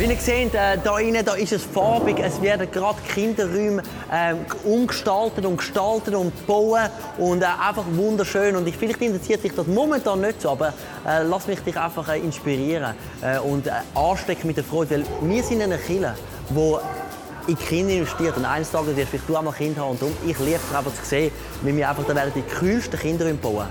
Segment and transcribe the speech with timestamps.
[0.00, 2.18] Wie ihr seht, äh, da innen, da ist es farbig.
[2.20, 8.56] Es werden gerade Kinderräume ähm, umgestaltet und gestaltet und gebaut und äh, einfach wunderschön.
[8.56, 10.68] Und ich, vielleicht interessiert dich das momentan nicht so, aber
[11.06, 15.04] äh, lass mich dich einfach äh, inspirieren äh, und äh, anstecken mit der Freude, weil
[15.20, 16.14] wir sind in einer Kirche,
[16.48, 16.80] wo
[17.46, 18.38] in Kinder investiert.
[18.38, 19.90] Und eines Tages wirst du auch mal Kind haben.
[19.90, 21.30] Und darum, ich liebe es einfach zu sehen,
[21.60, 23.66] wie wir einfach da werden die kühlsten Kinderräume bauen.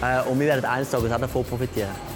[0.00, 2.11] Äh, und wir werden eines Tages auch davon profitieren.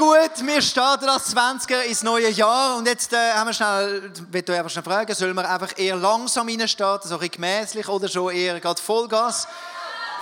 [0.00, 4.50] Gut, wir starten das 20er ins neue Jahr und jetzt äh, haben wir schnell, ich
[4.50, 8.58] einfach schnell fragen, sollen wir einfach eher langsam reinstarten, so ein gemäßlich oder schon eher
[8.60, 9.46] gerade Vollgas?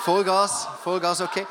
[0.05, 1.47] Vollgas, Vollgas, okay.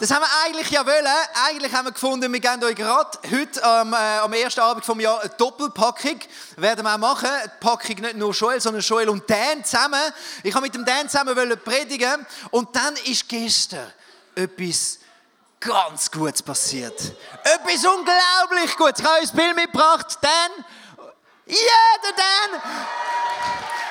[0.00, 1.06] Das haben wir eigentlich ja wollen.
[1.46, 4.98] Eigentlich haben wir gefunden, wir geben euch gerade heute ähm, äh, am ersten Abend vom
[4.98, 6.18] Jahr eine Doppelpackung.
[6.56, 7.28] Werden wir auch machen.
[7.44, 10.02] Die Packung nicht nur Joel, sondern Joel und Dan zusammen.
[10.42, 13.92] Ich habe mit dem Dan zusammen predigen und dann ist gestern
[14.34, 14.98] etwas
[15.60, 17.00] ganz Gutes passiert.
[17.44, 19.00] Etwas unglaublich Gutes.
[19.00, 20.18] Ich habe euch das Bild mitgebracht.
[20.20, 20.64] Dan.
[21.46, 21.56] Ja,
[22.02, 22.60] der Dan.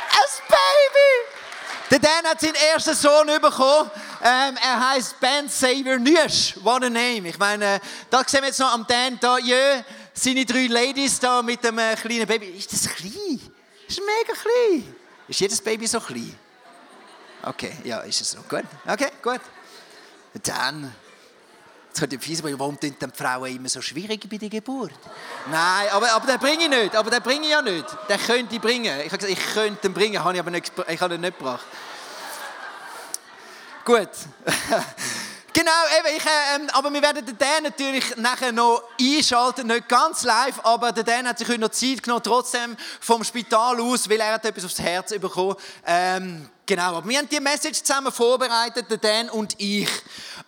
[0.10, 1.38] Ein Baby.
[1.90, 3.90] Der Dan hat seinen ersten Sohn bekommen.
[4.24, 6.56] Ähm, er heißt Ben Xavier Nüsch.
[6.62, 7.30] What a name.
[7.30, 7.80] Ich meine,
[8.10, 9.82] da sehen wir jetzt noch am Dan da, jö,
[10.14, 12.48] seine drei Ladies da mit dem äh, kleinen Baby.
[12.48, 13.40] Ist das klein?
[13.88, 14.96] Ist mega klein.
[15.28, 16.38] Ist jedes Baby so klein?
[17.44, 18.40] Okay, ja, ist es so.
[18.50, 18.66] Gut.
[18.86, 19.42] Okay, gut.
[20.44, 20.94] Dan.
[22.00, 24.94] Jetzt ich fies warum sind die Frauen immer so schwierig bei der Geburt?
[25.50, 26.96] Nein, aber, aber den bringe ich nicht.
[26.96, 27.86] Aber den bringe ich ja nicht.
[28.08, 29.00] Den könnte ich bringen.
[29.00, 31.38] Ich habe gesagt, ich könnte den bringen, habe ich aber nicht, ich habe ihn nicht
[31.38, 31.66] gebracht.
[33.86, 34.10] Gut.
[35.54, 40.60] Genau, eben, ich, äh, aber wir werden den natürlich nachher noch einschalten, nicht ganz live,
[40.64, 44.46] aber der Dan hat sich noch Zeit genommen, trotzdem vom Spital aus, weil er hat
[44.46, 45.56] etwas aufs Herz bekommen.
[45.84, 49.90] Ähm, genau, aber wir haben die Message zusammen vorbereitet, der Dan und ich.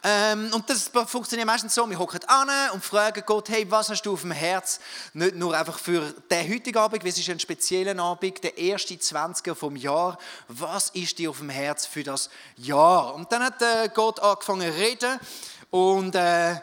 [0.03, 4.03] Ähm, und das funktioniert meistens so, wir hocken an und fragen Gott, hey, was hast
[4.03, 4.79] du auf dem Herz?
[5.13, 8.93] Nicht nur einfach für den heutigen Abend, weil es ist ein spezieller Abend, der erste
[8.93, 10.17] 20er vom Jahr.
[10.47, 13.15] Was ist dir auf dem Herz für das Jahr?
[13.15, 15.19] Und dann hat äh, Gott angefangen zu reden
[15.71, 16.55] und äh,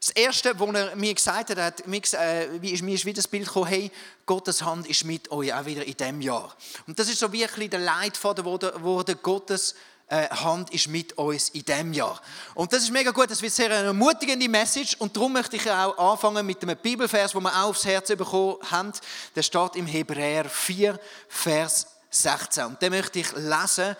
[0.00, 3.46] das Erste, was er mir gesagt hat, mir, äh, ist, mir ist wieder das Bild
[3.46, 3.90] gekommen, hey,
[4.24, 6.56] Gottes Hand ist mit euch, auch wieder in diesem Jahr.
[6.86, 9.74] Und das ist so Leitfaden, wo der, wo der Gottes
[10.08, 12.18] äh, Hand ist mit uns in diesem Jahr.
[12.54, 15.70] Und das ist mega gut, das wird sehr eine ermutigende Message und darum möchte ich
[15.70, 18.92] auch anfangen mit einem Bibelvers, wo wir auch aufs Herz bekommen haben.
[19.36, 22.64] Der steht im Hebräer 4, Vers 16.
[22.64, 23.94] Und den möchte ich lesen,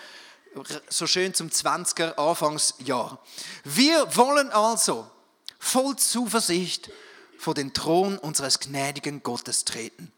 [0.88, 3.22] so schön zum 20er Anfangsjahr.
[3.64, 5.06] Wir wollen also
[5.60, 6.90] voll Zuversicht
[7.38, 10.10] vor den Thron unseres gnädigen Gottes treten,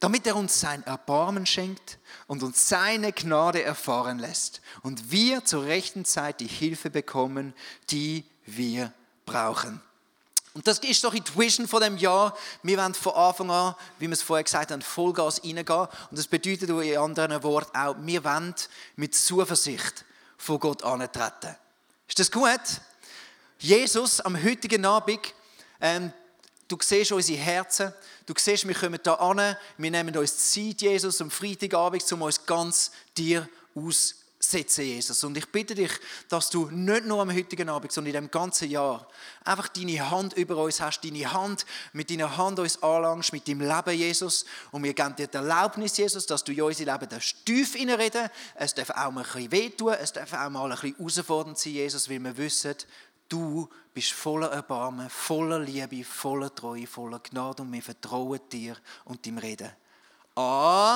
[0.00, 5.64] damit er uns sein Erbarmen schenkt und uns seine Gnade erfahren lässt und wir zur
[5.64, 7.54] rechten Zeit die Hilfe bekommen,
[7.90, 8.92] die wir
[9.26, 9.80] brauchen.
[10.54, 12.36] Und das ist doch die Vision von dem Jahr.
[12.62, 15.88] Wir wollen von Anfang an, wie wir es vorher gesagt haben, Vollgas reingehen.
[16.10, 18.54] Und das bedeutet in anderen Worten auch, wir wollen
[18.94, 20.04] mit Zuversicht
[20.38, 21.56] vor Gott antreten.
[22.06, 22.60] Ist das gut?
[23.64, 25.32] Jesus am heutigen Abend,
[25.80, 26.12] ähm,
[26.68, 27.94] du siehst unsere Herzen,
[28.26, 32.44] du siehst, wir kommen hier an, wir nehmen uns Zeit, Jesus, am Freitagabend, um uns
[32.44, 35.24] ganz dir auszusetzen setzen, Jesus.
[35.24, 35.90] Und ich bitte dich,
[36.28, 39.06] dass du nicht nur am heutigen Abend, sondern in dem ganzen Jahr
[39.44, 43.60] einfach deine Hand über uns hast, deine Hand mit deiner Hand uns anlangst, mit deinem
[43.60, 44.44] Leben, Jesus.
[44.70, 48.28] Und wir geben dir die Erlaubnis, Jesus, dass du in unser Leben darfst tief reinreden
[48.54, 51.72] Es darf auch mal ein bisschen wehtun, es darf auch mal ein bisschen herausfordernd sein,
[51.72, 52.74] Jesus, weil wir wissen,
[53.34, 59.26] du bist voller Erbarmen, voller Liebe, voller Treue, voller Gnade und wir vertrauen dir und
[59.26, 59.70] deinem Reden.
[60.36, 60.92] Amen.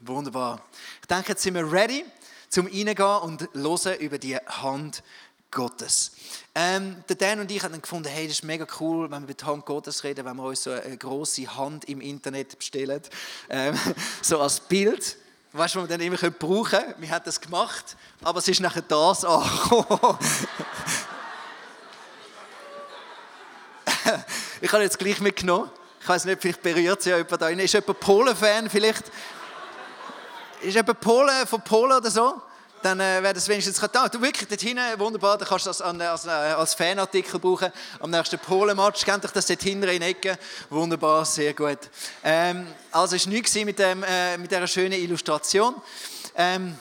[0.00, 0.62] Wunderbar.
[1.00, 2.04] Ich denke, jetzt sind wir ready
[2.50, 5.02] zum Reingehen und hören über die Hand
[5.50, 6.12] Gottes.
[6.54, 9.34] Ähm, der Dan und ich haben gefunden, hey, das ist mega cool, wenn wir über
[9.34, 13.00] die Hand Gottes reden, wenn wir uns so eine große Hand im Internet bestellen,
[13.48, 13.78] ähm,
[14.22, 15.16] so als Bild.
[15.52, 16.94] Weißt du, was wir dann immer brauchen können?
[16.98, 20.18] Wir haben das gemacht, aber es ist nachher das angekommen.
[24.60, 25.68] ich habe jetzt gleich mitgenommen.
[26.00, 27.48] Ich weiß nicht, vielleicht berührt sich ja jemand da.
[27.48, 29.10] Ist jemand Polen-Fan vielleicht?
[30.60, 32.40] Ist jemand Polen von Polen oder so?
[32.82, 34.08] Dann äh, wäre das wenigstens da.
[34.08, 37.72] Du wirklich dort hinten, wunderbar, dann kannst du das als, als, als Fanartikel brauchen.
[38.00, 40.38] Am nächsten Polen-Match kennt euch das dort hinten in Ecke.
[40.70, 41.78] Wunderbar, sehr gut.
[42.24, 45.74] Ähm, also es war nichts mit, dem, äh, mit dieser schönen Illustration.
[46.36, 46.76] Ähm,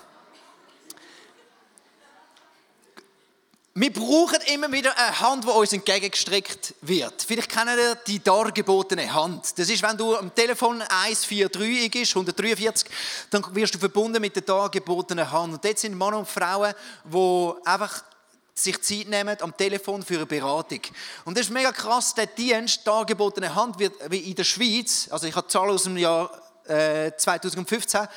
[3.80, 7.24] Wir brauchen immer wieder eine Hand, die uns entgegengestreckt wird.
[7.26, 9.58] Vielleicht kennen ihr die dargebotene Hand.
[9.58, 12.90] Das ist, wenn du am Telefon 143 ist, 143,
[13.30, 15.54] dann wirst du verbunden mit der dargebotenen Hand.
[15.54, 16.74] Und dort sind Männer und Frauen,
[17.06, 18.04] die einfach
[18.54, 20.81] sich Zeit nehmen am Telefon für eine Beratung.
[21.24, 25.26] Und das ist mega krass, der Dienst, dargebotene Hand, wird wie in der Schweiz, also
[25.26, 26.30] ich habe die Zahl aus dem Jahr
[26.66, 28.10] äh, 2015,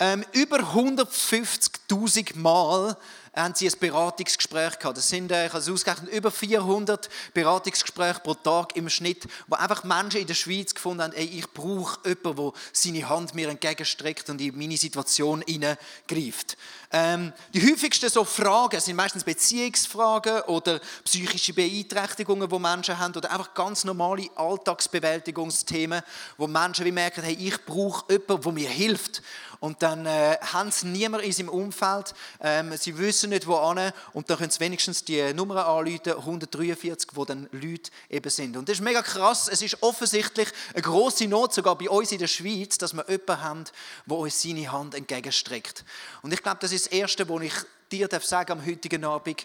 [0.00, 2.94] ähm, über 150.000 Mal
[3.34, 4.96] haben sie ein Beratungsgespräch gehabt.
[4.96, 9.56] Das sind, äh, ich habe es ausgerechnet, über 400 Beratungsgespräche pro Tag im Schnitt, wo
[9.56, 13.48] einfach Menschen in der Schweiz gefunden haben, ey, ich brauche jemanden, der seine Hand mir
[13.48, 16.56] entgegenstreckt und in meine Situation hineingreift.
[16.90, 23.30] Ähm, die häufigsten so Fragen sind meistens Beziehungsfragen oder psychische Beeinträchtigungen, die Menschen haben oder
[23.30, 26.02] einfach ganz normale Alltagsbewältigungsthemen,
[26.38, 29.22] wo Menschen wie merken, hey, ich brauche jemanden, der mir hilft.
[29.60, 33.92] Und dann äh, haben sie niemand in seinem Umfeld, ähm, sie wissen nicht, wo an
[34.12, 38.56] und dann können sie wenigstens die Nummer anrufen, 143, wo dann Leute eben sind.
[38.56, 42.18] Und das ist mega krass, es ist offensichtlich eine große Not, sogar bei uns in
[42.18, 43.64] der Schweiz, dass wir jemanden haben,
[44.06, 45.84] der uns seine Hand entgegenstreckt.
[46.22, 47.54] Und ich glaube, das ist das Erste, was ich
[47.90, 49.44] dir sagen am heutigen Abend.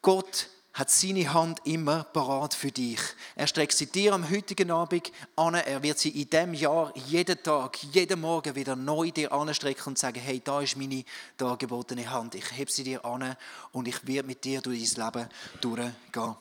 [0.00, 2.98] Gott hat seine Hand immer parat für dich.
[3.36, 5.54] Er streckt sie dir am heutigen Abend an.
[5.54, 9.98] Er wird sie in diesem Jahr jeden Tag, jeden Morgen wieder neu dir anstrecken und
[9.98, 11.04] sagen, hey, da ist meine
[11.36, 12.34] dargebotene Hand.
[12.34, 13.36] Ich heb sie dir an
[13.70, 15.28] und ich werde mit dir durch dein Leben
[15.60, 16.36] durchgehen.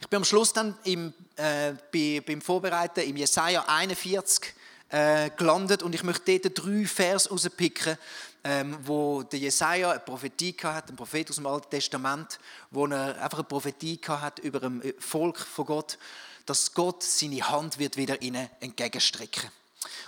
[0.00, 4.54] Ich bin am Schluss dann im, äh, bei, beim Vorbereiten im Jesaja 41
[4.90, 7.96] äh, gelandet und ich möchte dort drei Vers rauspicken,
[8.44, 12.38] ähm, wo der Jesaja eine Prophetie hat, ein Prophet aus dem Alten Testament,
[12.70, 15.98] wo er einfach eine Prophetie hat über ein Volk von Gott,
[16.44, 19.50] dass Gott seine Hand wird wieder ihnen entgegenstrecken.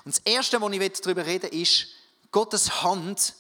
[0.05, 1.89] Und das Erste, was ich darüber reden will, ist,
[2.31, 3.35] Gottes Hand,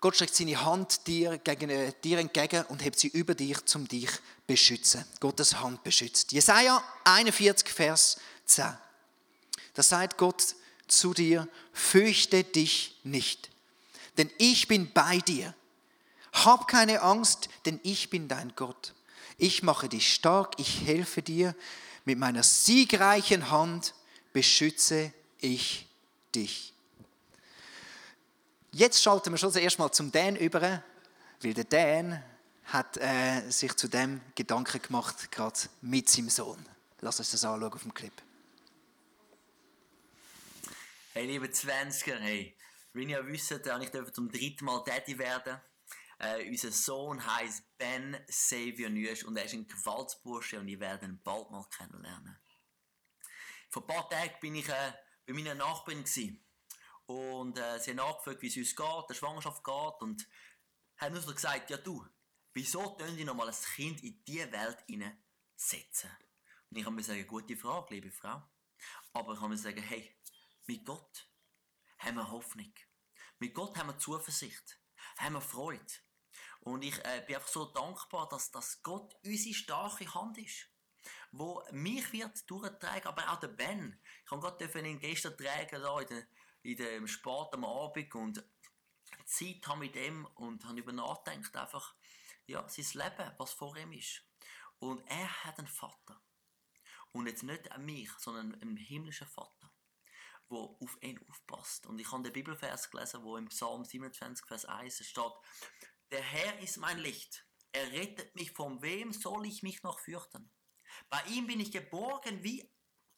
[0.00, 3.86] Gott streckt seine Hand dir, gegen, äh, dir entgegen und hebt sie über dich, um
[3.86, 5.04] dich zu beschützen.
[5.20, 6.32] Gottes Hand beschützt.
[6.32, 8.16] Jesaja 41, Vers
[8.46, 8.64] 10.
[9.74, 10.54] Da sagt Gott
[10.86, 13.50] zu dir, fürchte dich nicht
[14.18, 15.54] denn ich bin bei dir.
[16.32, 18.94] Hab keine Angst, denn ich bin dein Gott.
[19.38, 21.54] Ich mache dich stark, ich helfe dir.
[22.04, 23.94] Mit meiner siegreichen Hand
[24.32, 25.86] beschütze ich
[26.34, 26.74] dich.
[28.72, 30.82] Jetzt schalten wir schon zuerst mal zum Dan über,
[31.40, 32.22] weil der Dan
[32.64, 36.64] hat äh, sich zu dem Gedanken gemacht, gerade mit seinem Sohn.
[37.00, 38.12] Lass uns das anschauen auf dem Clip.
[41.14, 42.54] Hey, liebe 20er, hey,
[42.98, 45.60] wie ihr wisst, darf ich zum dritten Mal Daddy werden.
[46.18, 51.06] Äh, unser Sohn heißt Ben Xavier Nüsch und er ist ein Gewaltsbursche und ich werde
[51.06, 52.36] ihn bald mal kennenlernen.
[53.70, 54.92] Vor ein paar Tagen bin ich äh,
[55.24, 56.44] bei meiner Nachbarin gewesen.
[57.06, 60.28] und äh, sie haben nachgefragt, wie es uns geht, der Schwangerschaft geht und
[60.96, 62.04] haben uns gesagt, ja du,
[62.52, 64.84] wieso tun die nochmal ein Kind in diese Welt
[65.54, 66.10] setzen?
[66.68, 68.42] Und ich habe mir sagen, gute Frage, liebe Frau.
[69.12, 70.16] Aber ich habe mir sagen, hey,
[70.66, 71.30] mit Gott
[71.98, 72.72] haben wir Hoffnung.
[73.40, 74.80] Mit Gott haben wir Zuversicht,
[75.18, 75.84] haben wir Freude.
[76.60, 80.68] Und ich äh, bin einfach so dankbar, dass, dass Gott unsere starke Hand ist,
[81.30, 84.00] wo mich wird durchtragen, aber auch der Ben.
[84.24, 86.00] Ich habe gerade ihn gestern tragen da
[86.62, 88.44] in, dem Sport am Abend und
[89.24, 91.94] Zeit haben mit ihm und habe über nachgedacht einfach,
[92.46, 94.22] ja, sein Leben, was vor ihm ist.
[94.80, 96.20] Und er hat einen Vater.
[97.12, 99.57] Und jetzt nicht an mich, sondern einen himmlischen Vater
[100.48, 101.86] wo auf ihn aufpasst.
[101.86, 105.32] Und ich habe den Bibelvers gelesen, wo im Psalm 27, Vers 1 steht,
[106.10, 107.46] der Herr ist mein Licht.
[107.72, 108.52] Er rettet mich.
[108.52, 110.50] Von wem soll ich mich noch fürchten?
[111.10, 112.72] Bei ihm bin ich geborgen wie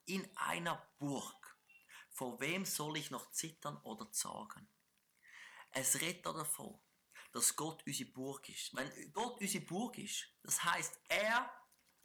[0.07, 1.57] in einer Burg.
[2.11, 4.69] Vor wem soll ich noch zittern oder zagen?
[5.71, 6.81] Es redet davon,
[7.33, 8.75] dass Gott unsere Burg ist.
[8.75, 11.51] Wenn Gott unsere Burg ist, das heißt, er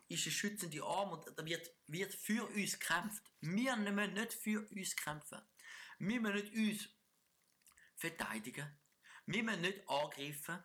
[0.08, 3.24] ist ein schützender Arm und da wird, wird für uns gekämpft.
[3.42, 5.42] Wir müssen nicht für uns kämpfen.
[6.00, 6.90] Wir müssen nicht uns
[7.96, 8.70] verteidigen.
[9.26, 10.64] Wir müssen nicht angreifen.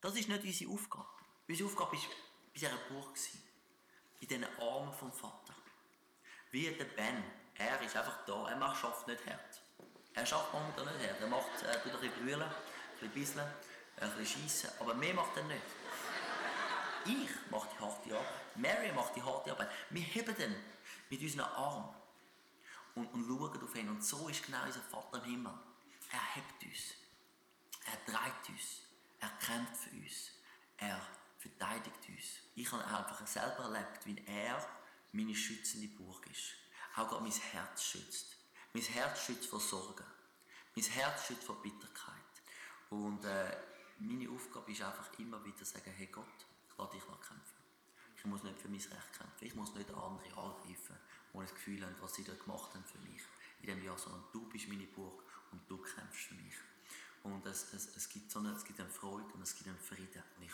[0.00, 1.08] Das ist nicht unsere Aufgabe.
[1.48, 3.18] Unsere Aufgabe war bei dieser Burg.
[4.20, 5.54] In den Armen vom Vater.
[6.50, 7.22] Wie der Ben.
[7.54, 8.48] Er ist einfach da.
[8.48, 9.62] Er macht, schafft nicht hart.
[10.14, 11.20] Er schafft momentan nicht hart.
[11.20, 12.50] Er macht, tut ein bisschen brüllen, ein
[12.92, 13.46] bisschen bisseln,
[14.00, 14.70] ein bisschen schiessen.
[14.80, 15.62] Aber mehr macht er nicht.
[17.08, 18.56] Ich mache die harte Arbeit.
[18.56, 19.70] Mary macht die harte Arbeit.
[19.90, 20.56] Wir heben ihn
[21.08, 21.94] mit unseren Armen
[22.94, 23.88] und, und schauen auf ihn.
[23.88, 25.54] Und so ist genau unser Vater im Himmel.
[26.12, 26.94] Er hebt uns.
[27.86, 28.82] Er trägt uns.
[29.20, 30.32] Er kämpft für uns.
[30.76, 31.00] Er
[31.38, 32.24] verteidigt uns.
[32.54, 34.66] Ich habe einfach selber erlebt, wie er
[35.12, 36.54] meine schützende Burg ist.
[36.96, 38.36] Auch gerade mein Herz schützt.
[38.72, 40.04] Mein Herz schützt vor Sorgen.
[40.74, 42.14] Mein Herz schützt vor Bitterkeit.
[42.90, 43.56] Und äh,
[43.98, 46.46] meine Aufgabe ist einfach immer wieder zu sagen, hey Gott,
[46.78, 47.56] ich lasse dich noch kämpfen.
[48.16, 49.44] Ich muss nicht für mein Recht kämpfen.
[49.44, 50.96] Ich muss nicht andere angreifen,
[51.34, 53.22] die das Gefühl haben, was sie da gemacht haben für mich
[53.60, 56.54] in diesem Jahr, sondern du bist meine Burg und du kämpfst für mich.
[57.24, 59.78] Und es, es, es, gibt so eine, es gibt eine Freude und es gibt einen
[59.78, 60.22] Frieden.
[60.36, 60.52] Und ich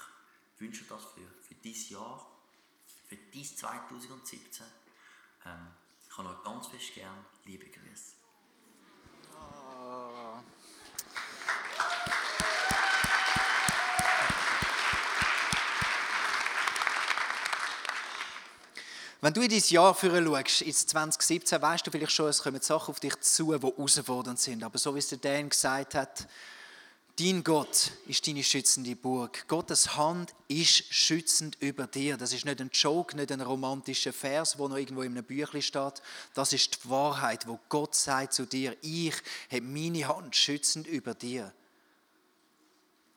[0.59, 2.27] wünsche das für, für dieses Jahr,
[3.07, 4.67] für dieses 2017.
[5.45, 5.69] Ähm,
[6.07, 7.25] ich habe euch ganz fest gern.
[7.45, 8.24] Liebe Grüße.
[19.25, 22.91] Wenn du in dein Jahr schaust, ins 2017, weißt du vielleicht schon, es kommen Sachen
[22.91, 24.63] auf dich zu, die herausfordernd sind.
[24.63, 26.29] Aber so wie es der Dan gesagt hat,
[27.19, 29.49] dein Gott ist deine schützende Burg.
[29.49, 32.19] Gottes Hand ist schützend über dir.
[32.19, 35.63] Das ist nicht ein Joke, nicht ein romantischer Vers, wo noch irgendwo in einem Büchlein
[35.63, 36.03] steht.
[36.35, 39.15] Das ist die Wahrheit, wo Gott sagt zu dir, ich
[39.51, 41.51] habe meine Hand schützend über dir.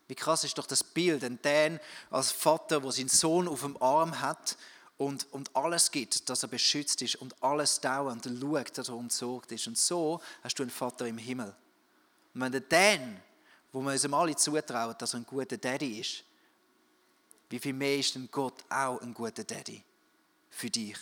[0.08, 3.76] Wie krass ist doch das Bild, ein Dan als Vater, wo seinen Sohn auf dem
[3.82, 4.56] Arm hat
[4.98, 9.52] und, und alles gibt, dass er beschützt ist und alles dauernd schaut, dass er umsorgt
[9.52, 9.68] ist.
[9.68, 11.56] Und so hast du einen Vater im Himmel.
[12.34, 13.22] Und wenn der Dan,
[13.72, 16.24] wo wir uns alle zutrauen, dass er ein guter Daddy ist,
[17.50, 19.82] wie viel mehr ist denn Gott auch ein guter Daddy
[20.50, 20.98] für dich?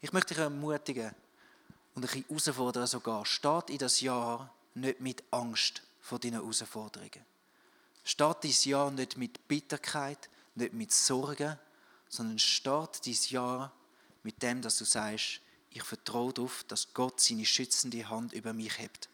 [0.00, 1.14] Ich möchte dich ermutigen
[1.94, 3.26] und ein bisschen herausfordern sogar.
[3.26, 7.24] Start in das Jahr nicht mit Angst vor deinen Herausforderungen.
[8.04, 11.58] Start dieses Jahr nicht mit Bitterkeit, nicht mit Sorgen,
[12.08, 13.72] sondern start dieses Jahr
[14.22, 18.78] mit dem, dass du sagst, ich vertraue darauf, dass Gott seine schützende Hand über mich
[18.78, 19.08] hebt.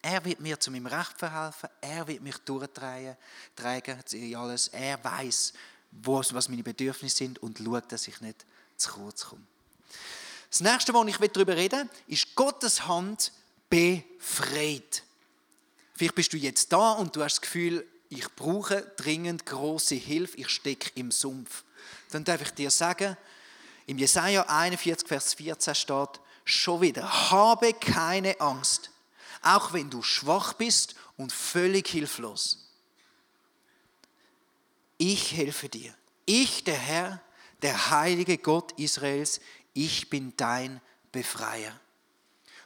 [0.00, 3.16] Er wird mir zu meinem Recht verhelfen, er wird mich durchtragen,
[4.36, 4.68] alles.
[4.68, 5.52] Er weiß,
[5.90, 9.42] was meine Bedürfnisse sind und schaut, dass ich nicht zu kurz komme.
[10.50, 13.32] Das nächste, was ich darüber reden will, ist Gottes Hand
[13.68, 15.02] befreit.
[15.94, 20.38] Vielleicht bist du jetzt da und du hast das Gefühl, ich brauche dringend große Hilfe,
[20.38, 21.64] ich stecke im Sumpf
[22.10, 23.16] dann darf ich dir sagen,
[23.86, 28.90] im Jesaja 41, Vers 14 steht, schon wieder, habe keine Angst,
[29.42, 32.68] auch wenn du schwach bist und völlig hilflos.
[34.96, 35.94] Ich helfe dir.
[36.26, 37.22] Ich, der Herr,
[37.62, 39.40] der heilige Gott Israels,
[39.72, 40.80] ich bin dein
[41.12, 41.78] Befreier.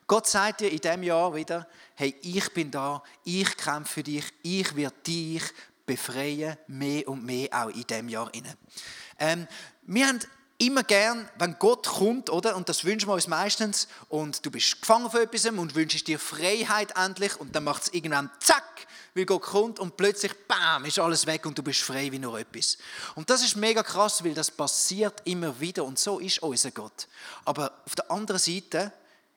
[0.07, 4.25] Gott sagt dir in diesem Jahr wieder, hey, ich bin da, ich kämpfe für dich,
[4.43, 5.43] ich werde dich
[5.87, 8.31] befreien, mehr und mehr auch in diesem Jahr.
[9.23, 9.47] Ähm,
[9.83, 10.19] wir haben
[10.59, 12.57] immer gern, wenn Gott kommt, oder?
[12.57, 13.87] Und das wünschen wir uns meistens.
[14.09, 17.39] Und du bist gefangen von etwas und wünschst dir Freiheit endlich.
[17.39, 21.47] Und dann macht es irgendwann zack, weil Gott kommt und plötzlich, bam, ist alles weg
[21.47, 22.79] und du bist frei wie nur etwas.
[23.15, 25.85] Und das ist mega krass, weil das passiert immer wieder.
[25.85, 27.07] Und so ist unser Gott.
[27.45, 28.93] Aber auf der anderen Seite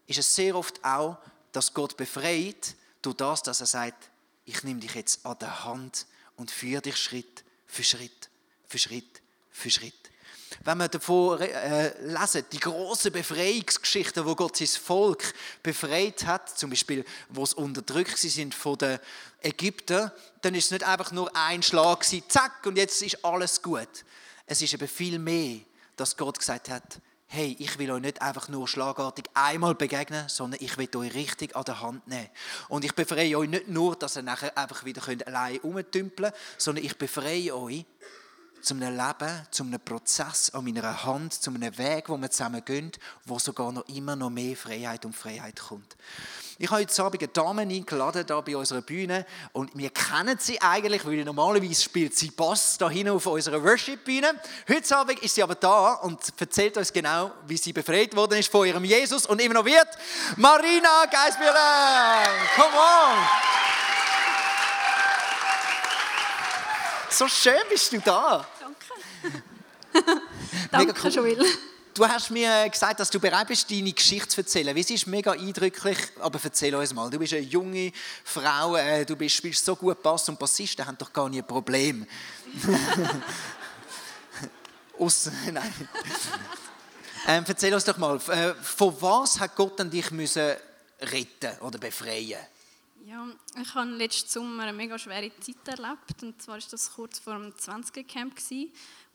[0.07, 1.19] ist es sehr oft auch,
[1.51, 4.09] dass Gott befreit durch das, dass er sagt,
[4.45, 8.29] ich nehme dich jetzt an der Hand und führe dich Schritt für Schritt
[8.67, 9.21] für Schritt
[9.55, 9.93] für Schritt.
[10.63, 15.33] Wenn wir davon äh, lesen, die große Befreiungsgeschichte, wo Gott sein Volk
[15.63, 19.00] befreit hat, zum Beispiel, wo sie unterdrückt sind von den
[19.41, 23.62] Ägyptern, dann ist es nicht einfach nur ein Schlag gewesen, zack, und jetzt ist alles
[23.62, 23.88] gut.
[24.45, 25.59] Es ist eben viel mehr,
[25.95, 30.62] dass Gott gesagt hat, hey, ich will euch nicht einfach nur schlagartig einmal begegnen, sondern
[30.63, 32.29] ich will euch richtig an der Hand nehmen.
[32.69, 36.85] Und ich befreie euch nicht nur, dass ihr nachher einfach wieder allein herumtümpeln könnt, sondern
[36.85, 37.85] ich befreie euch
[38.65, 42.65] zu einem Leben, zu einem Prozess an meiner Hand, zu einem Weg, wo wir zusammen
[42.65, 42.91] gehen,
[43.25, 45.95] wo sogar noch immer noch mehr Freiheit und Freiheit kommt.
[46.57, 49.25] Ich habe heute Abend eine Dame eingeladen, hier bei unserer Bühne.
[49.51, 54.39] Und wir kennen sie eigentlich, weil normalerweise spielt sie Bass da hinten auf unserer Worship-Bühne.
[54.69, 58.50] Heute Abend ist sie aber da und erzählt uns genau, wie sie befreit worden ist
[58.50, 59.88] von ihrem Jesus und immer noch wird.
[60.38, 62.24] Marina Geisbühler!
[62.55, 63.17] Come on!
[67.10, 68.45] So schön bist du da.
[70.72, 70.94] Danke.
[71.01, 71.12] Cool.
[71.12, 71.46] Joel.
[71.94, 74.75] Du hast mir gesagt, dass du bereit bist, deine Geschichte zu erzählen.
[74.75, 77.10] Es ist mega eindrücklich, aber erzähl uns mal.
[77.10, 77.94] Du bist eine junge
[78.25, 81.48] Frau, äh, du bist, spielst so gut Bass und Bassisten haben doch gar nie ein
[81.48, 82.05] Problem.
[85.00, 85.74] Aus, nein.
[87.27, 90.53] Ähm, erzähl uns doch mal, äh, von was hat Gott an dich müssen
[91.00, 92.39] retten oder befreien?
[93.05, 93.25] Ja,
[93.62, 96.24] ich habe letzten Sommer eine mega schwere Zeit erlebt.
[96.24, 98.36] Und zwar war das kurz vor dem 20er-Camp,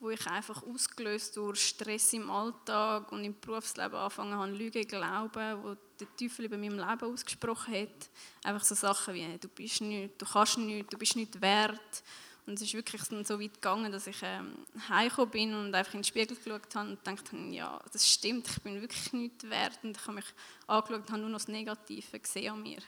[0.00, 5.62] wo ich einfach ausgelöst durch Stress im Alltag und im Berufsleben angefangen habe, Lügen glauben,
[5.62, 8.10] wo der Teufel über meinem Leben ausgesprochen hat.
[8.42, 12.02] Einfach so Sachen wie, du bist nichts, du kannst nichts, du bist nicht wert.
[12.46, 14.54] Und es ist wirklich so weit gegangen, dass ich ähm,
[14.88, 18.62] heimgekommen bin und einfach in den Spiegel geschaut habe und dachte, ja, das stimmt, ich
[18.62, 19.78] bin wirklich nicht wert.
[19.82, 20.24] Und ich habe mich
[20.66, 22.78] angeschaut und habe nur noch das Negative gesehen an mir.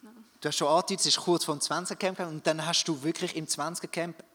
[0.00, 0.12] Genau.
[0.40, 3.36] Du hast schon angedeutet, es ist kurz vor dem 20er-Camp und dann hast du wirklich
[3.36, 4.31] im 20er-Camp hat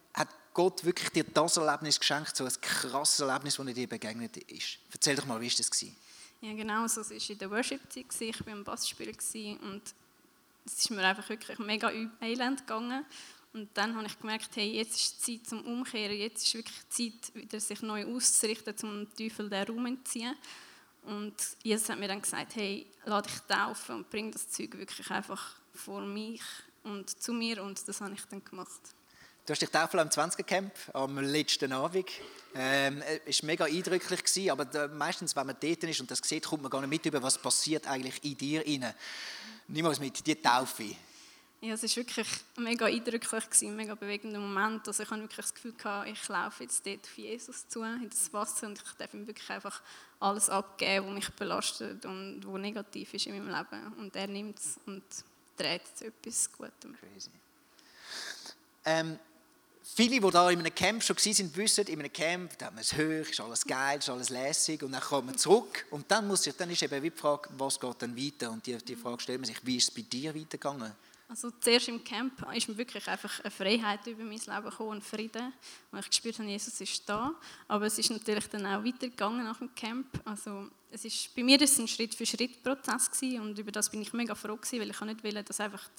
[0.57, 4.79] Gott wirklich dir das Erlebnis geschenkt, so ein krasses Erlebnis, das dir begegnet ist.
[4.91, 5.85] Erzähl doch mal, wie war das?
[6.41, 9.81] Ja, genau, so, es war in der Worship-Zeit, ich war am Bassspieler und
[10.65, 13.05] es ist mir einfach wirklich mega elend gegangen.
[13.53, 16.81] Und dann habe ich gemerkt, hey, jetzt ist die Zeit zum Umkehren, jetzt ist wirklich
[16.97, 20.35] die Zeit, wieder sich neu auszurichten, um dem Teufel den Raum zu ziehen.
[21.03, 25.11] Und Jesus hat mir dann gesagt, hey, lass dich taufen und bring das Zeug wirklich
[25.11, 26.41] einfach vor mich
[26.83, 28.96] und zu mir und das habe ich dann gemacht.
[29.47, 32.09] Du hast dich taufen am 20er-Camp am letzten Abend.
[32.53, 36.19] Ähm, es war mega eindrücklich, gewesen, aber da, meistens, wenn man dort ist und das
[36.21, 38.93] sieht, kommt man gar nicht mit über, was passiert eigentlich in dir rein.
[39.69, 40.93] Nimm uns mit, die Taufe.
[41.61, 42.27] Ja, es war wirklich
[42.57, 44.85] mega eindrücklich, gewesen, ein mega bewegender Moment.
[44.85, 48.09] Also ich hatte wirklich das Gefühl, gehabt, ich laufe jetzt dort auf Jesus zu, in
[48.09, 49.81] das Wasser und ich darf ihm wirklich einfach
[50.19, 53.93] alles abgeben, was mich belastet und was negativ ist in meinem Leben.
[53.93, 55.03] Und er nimmt es und
[55.55, 56.97] dreht es etwas Gutem.
[56.99, 57.31] Crazy.
[58.83, 59.17] Ähm,
[59.95, 62.81] Viele, die da in einem Camp schon waren, wissen, in einem Camp, da hat man
[62.81, 66.27] es hoch, ist alles geil, ist alles lässig und dann kommt man zurück und dann,
[66.27, 69.21] muss ich, dann ist eben die Frage, was geht dann weiter und die, die Frage
[69.21, 70.93] stellt man sich, wie ist es bei dir weitergegangen?
[71.29, 75.03] Also zuerst im Camp ist mir wirklich einfach eine Freiheit über mein Leben gekommen und
[75.03, 75.51] Frieden,
[75.91, 77.33] und ich gespürt habe, Jesus ist da.
[77.67, 80.07] Aber es ist natürlich dann auch weitergegangen nach dem Camp.
[80.23, 84.35] Also es ist, bei mir war es ein Schritt-für-Schritt-Prozess und über das bin ich mega
[84.35, 85.89] froh gewesen, weil ich nicht wollte, dass einfach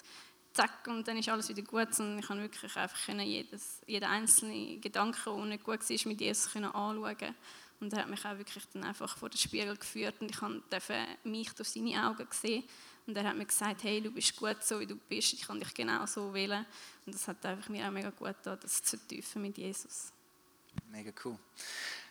[0.53, 1.99] zack, und dann ist alles wieder gut.
[1.99, 6.55] Und ich konnte wirklich einfach jedes, jeden einzelnen Gedanken, der nicht gut war, mit Jesus
[6.57, 7.35] anschauen.
[7.81, 11.07] Und er hat mich auch wirklich dann einfach vor den Spiegel geführt und ich durfte
[11.23, 12.65] mich durch seine Augen sehen.
[13.07, 15.61] Und er hat mir gesagt, hey, du bist gut so, wie du bist, ich kann
[15.61, 16.67] dich genau so wählen.
[17.07, 20.13] Und das hat einfach mir auch mega gut getan, das zu tiefen mit Jesus.
[20.91, 21.39] Mega cool.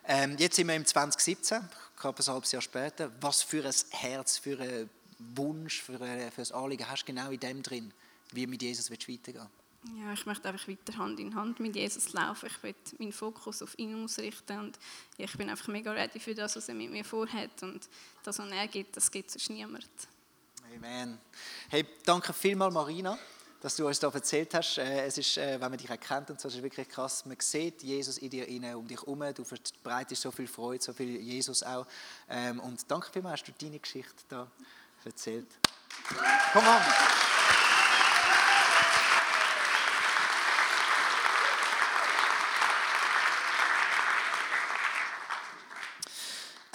[0.06, 3.12] Ähm, jetzt sind wir im 2017, knapp ein halbes Jahr später.
[3.20, 7.30] Was für ein Herz, für einen Wunsch, für ein, für ein Anliegen hast du genau
[7.30, 7.94] in dem drin?
[8.34, 9.48] Wie mit Jesus weitergehen
[9.96, 12.48] ja, ich möchte einfach weiter Hand in Hand mit Jesus laufen.
[12.48, 14.80] Ich will meinen Fokus auf ihn ausrichten und
[15.18, 17.62] ich bin einfach mega ready für das, was er mit mir vorhat.
[17.62, 17.88] Und
[18.24, 19.88] das, was er gibt, das gibt sonst niemand.
[20.76, 21.18] Amen.
[21.70, 23.18] Hey, danke vielmals, Marina,
[23.62, 24.78] dass du uns da erzählt hast.
[24.78, 27.26] Äh, es ist, äh, wenn man dich erkennt und so, ist es wirklich krass.
[27.26, 29.24] Man sieht Jesus in dir rein, um dich herum.
[29.34, 31.88] Du verbreitest so viel Freude, so viel Jesus auch.
[32.30, 34.52] Ähm, und danke vielmals, hast du deine Geschichte da
[35.06, 35.48] erzählt.
[36.52, 37.37] Komm on.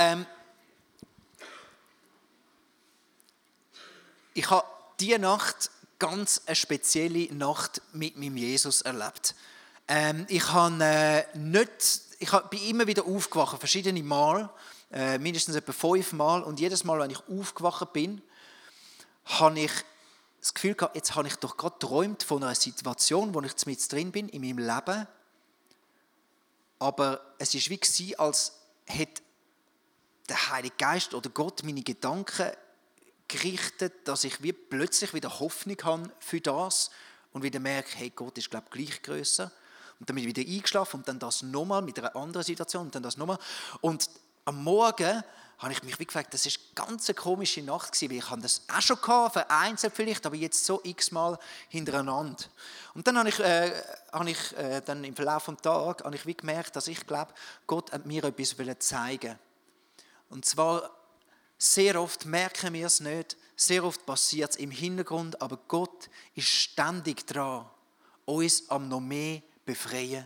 [0.02, 0.26] Ähm,
[4.34, 4.66] ich habe
[4.98, 9.36] diese Nacht ganz eine spezielle Nacht mit meinem Jesus erlebt.
[9.86, 14.50] Ähm, ich habe äh, nicht, ich bin immer wieder aufgewacht, verschiedene Mal,
[14.90, 16.42] äh, mindestens etwa fünf Mal.
[16.42, 18.20] Und jedes Mal, wenn ich aufgewacht bin,
[19.26, 19.72] habe ich
[20.40, 23.92] das Gefühl gehabt, jetzt habe ich doch gerade geträumt von einer Situation, wo ich mit
[23.92, 25.06] drin bin in meinem Leben.
[26.80, 29.22] Aber es ist wie als hätte
[30.28, 32.50] der Heilige Geist oder Gott meine Gedanken
[33.28, 36.90] gerichtet, dass ich wie plötzlich wieder Hoffnung habe für das
[37.32, 39.50] und wieder merke, hey, Gott ist glaube ich gleich größer
[39.98, 42.94] und dann bin ich wieder eingeschlafen und dann das nochmal mit einer anderen Situation und
[42.94, 43.38] dann das nochmal.
[43.80, 44.08] Und
[44.44, 45.22] am Morgen
[45.58, 48.42] habe ich mich wie gefragt, das ist eine ganz komische Nacht gewesen, weil ich habe
[48.42, 52.44] das auch schon gehabt, vereinzelt vielleicht, aber jetzt so x-mal hintereinander.
[52.94, 53.72] Und dann habe ich, äh,
[54.12, 57.32] habe ich äh, dann im Verlauf des Tages gemerkt, dass ich glaube,
[57.68, 59.38] Gott hat mir etwas zeigen
[60.32, 60.90] Und zwar
[61.58, 66.48] sehr oft merken wir es nicht, sehr oft passiert es im Hintergrund, aber Gott ist
[66.48, 67.68] ständig dran,
[68.24, 70.24] uns am noch mehr befreien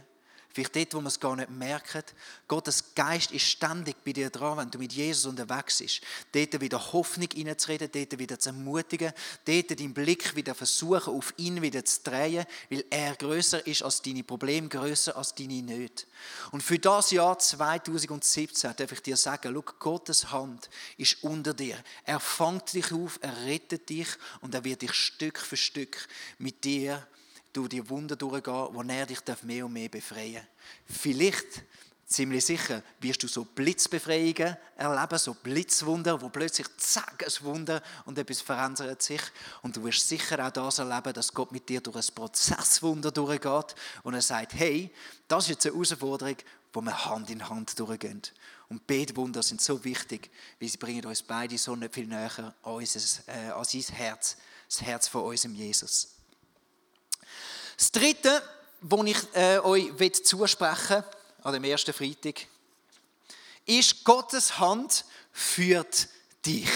[0.57, 2.15] Vielleicht dort, wo man es gar nicht merkt.
[2.49, 6.01] Gottes Geist ist ständig bei dir dran, wenn du mit Jesus unterwegs bist.
[6.33, 9.13] Dort wieder Hoffnung reinzureden, dort wieder zu ermutigen,
[9.45, 14.01] dort deinen Blick wieder versuchen, auf ihn wieder zu drehen, weil er größer ist als
[14.01, 16.07] deine Probleme, größer als deine Nöte.
[16.53, 21.77] Und für das Jahr 2017 darf ich dir sagen, schau, Gottes Hand ist unter dir.
[22.05, 24.09] Er fängt dich auf, er rettet dich
[24.41, 27.07] und er wird dich Stück für Stück mit dir
[27.57, 30.99] durch die Wunder durchgehen, wo er dich mehr und mehr befreien darf.
[31.01, 31.63] Vielleicht,
[32.07, 38.19] ziemlich sicher, wirst du so Blitzbefreiungen erleben, so Blitzwunder, wo plötzlich zack, ein Wunder und
[38.19, 39.21] etwas verändert sich.
[39.63, 43.75] Und du wirst sicher auch das erleben, dass Gott mit dir durch ein Prozesswunder durchgeht
[44.03, 44.93] und er sagt, hey,
[45.27, 46.37] das ist jetzt eine Herausforderung,
[46.73, 48.23] wo wir Hand in Hand durchgehen.
[48.69, 52.55] Und beide Wunder sind so wichtig, weil sie bringen uns beide so nicht viel näher
[52.63, 54.37] an, unser, äh, an sein Herz,
[54.69, 56.16] das Herz von unserem Jesus.
[57.77, 58.43] Das Dritte,
[58.81, 61.05] was ich äh, euch zusprechen
[61.43, 62.47] an dem ersten Freitag,
[63.67, 66.09] ist, Gottes Hand führt
[66.45, 66.69] dich.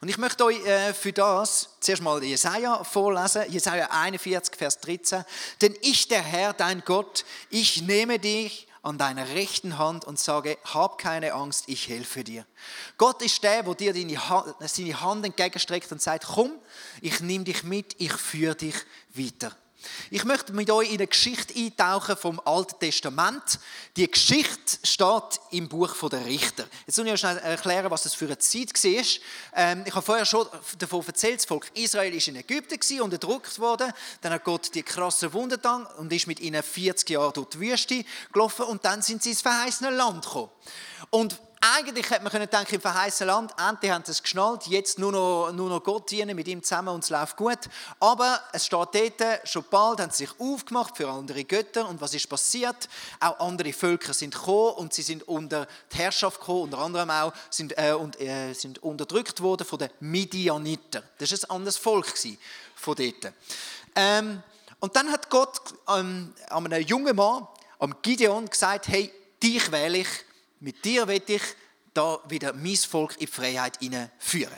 [0.00, 5.24] Und ich möchte euch äh, für das zuerst mal Jesaja vorlesen, Jesaja 41, Vers 13.
[5.60, 10.58] Denn ich, der Herr, dein Gott, ich nehme dich an deiner rechten Hand und sage,
[10.64, 12.46] hab keine Angst, ich helfe dir.
[12.98, 14.20] Gott ist der, der dir
[14.60, 16.52] seine Hand entgegenstreckt und sagt, komm,
[17.00, 18.76] ich nehme dich mit, ich führe dich
[19.12, 19.56] weiter.
[20.10, 23.58] Ich möchte mit euch in eine Geschichte eintauchen vom Alten Testament.
[23.96, 26.66] Die Geschichte steht im Buch der Richter.
[26.86, 29.04] Jetzt muss ich euch schnell erklären, was das für eine Zeit war.
[29.54, 30.46] Ähm, ich habe vorher schon
[30.78, 33.92] davon erzählt, das Volk Israel war in Ägypten, unterdrückt worden.
[34.20, 37.60] Dann hat Gott die krassen Wunder getan und ist mit ihnen 40 Jahre durch die
[37.60, 40.50] Wüste gelaufen und dann sind sie ins verheißene Land gekommen.
[41.10, 44.98] Und eigentlich hätte man können denken, im verheißenen Land, endlich haben sie es geschnallt, jetzt
[44.98, 47.58] nur noch, nur noch Gott dienen mit ihm zusammen und es läuft gut.
[47.98, 52.14] Aber es steht dort, schon bald haben sie sich aufgemacht für andere Götter und was
[52.14, 52.88] ist passiert?
[53.20, 57.32] Auch andere Völker sind gekommen und sie sind unter die Herrschaft gekommen, unter anderem auch
[57.50, 61.02] sind, äh, und, äh, sind unterdrückt worden von den Midianiten.
[61.18, 62.14] Das war ein anderes Volk
[62.74, 63.32] von dort.
[63.94, 64.42] Ähm,
[64.80, 67.46] und dann hat Gott ähm, einem jungen Mann,
[67.78, 70.08] am Gideon, gesagt, hey, dich wähle ich
[70.60, 71.42] mit dir will ich
[71.94, 73.78] da wieder mein Volk in die Freiheit
[74.18, 74.56] führen.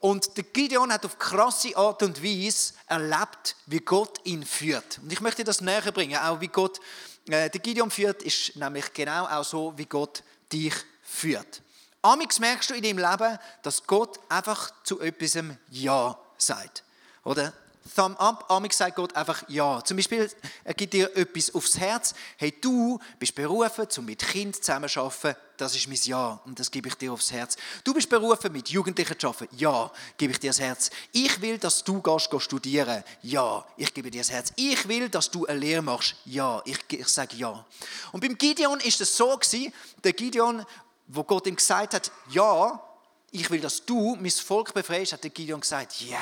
[0.00, 4.98] Und der Gideon hat auf krasse Art und Weise erlebt, wie Gott ihn führt.
[4.98, 6.80] Und ich möchte das näher bringen, auch wie Gott
[7.28, 11.62] äh, der Gideon führt, ist nämlich genau auch so, wie Gott dich führt.
[12.02, 15.38] Amix merkst du in deinem Leben, dass Gott einfach zu etwas
[15.70, 16.84] Ja sagt.
[17.24, 17.52] Oder?
[17.94, 19.82] Thumb up, amix sagt Gott einfach Ja.
[19.84, 20.30] Zum Beispiel,
[20.64, 22.14] er gibt dir etwas aufs Herz.
[22.36, 25.40] Hey, du bist berufen, um mit Kind zusammenzuarbeiten.
[25.56, 27.56] Das ist mein Ja und das gebe ich dir aufs Herz.
[27.84, 29.56] Du bist berufen, mit Jugendlichen zu arbeiten.
[29.56, 30.90] Ja, gebe ich dir das Herz.
[31.12, 33.02] Ich will, dass du gehst, gehst studieren.
[33.22, 34.52] Ja, ich gebe dir das Herz.
[34.56, 36.16] Ich will, dass du eine Lehre machst.
[36.24, 37.64] Ja, ich, ich sage Ja.
[38.12, 39.72] Und beim Gideon ist es so gewesen,
[40.04, 40.64] der Gideon,
[41.06, 42.82] wo Gott ihm gesagt hat, Ja,
[43.30, 46.18] ich will, dass du mein Volk befreist, hat der Gideon gesagt, ja.
[46.18, 46.20] Yeah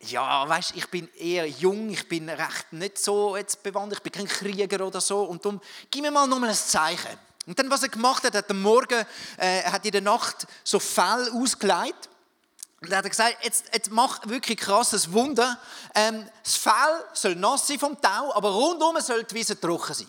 [0.00, 4.12] ja, weißt, ich bin eher jung, ich bin recht nicht so jetzt bewandert, ich bin
[4.12, 7.18] kein Krieger oder so und darum gib mir mal noch mal ein Zeichen.
[7.46, 9.04] Und dann, was er gemacht hat, hat am Morgen,
[9.38, 12.08] äh, hat in der Nacht so Fell ausgelegt
[12.80, 15.58] und er hat gesagt, jetzt, jetzt mach wirklich krasses Wunder.
[15.94, 20.08] Ähm, das Fell soll nass sein vom Tau, aber rundum soll die Wiese trocken sein.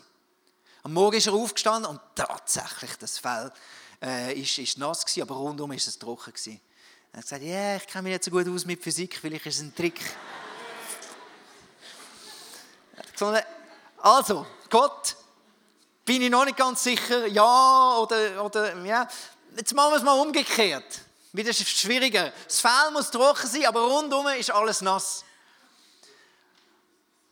[0.84, 3.52] Am Morgen ist er aufgestanden und tatsächlich, das Fell
[4.02, 6.62] äh, ist, ist nass gewesen, aber rundum ist es trocken gewesen.
[7.12, 9.46] Er hat gesagt, ja, yeah, ich kenne mich nicht so gut aus mit Physik, vielleicht
[9.46, 10.00] ist es ein Trick.
[13.98, 15.16] also, Gott,
[16.06, 19.08] bin ich noch nicht ganz sicher, ja oder, oder ja.
[19.56, 21.02] Jetzt machen wir es mal umgekehrt.
[21.34, 22.32] Wieder schwieriger.
[22.46, 25.24] Das Fell muss trocken sein, aber rundum ist alles nass.